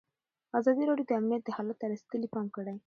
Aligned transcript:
ازادي 0.59 0.83
راډیو 0.89 1.05
د 1.07 1.11
امنیت 1.19 1.45
حالت 1.55 1.77
ته 1.81 1.85
رسېدلي 1.93 2.27
پام 2.33 2.45
کړی. 2.55 2.75